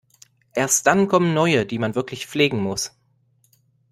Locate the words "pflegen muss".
2.25-2.95